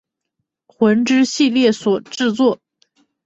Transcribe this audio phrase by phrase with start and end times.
[0.65, 2.57] 魂之系列所制作。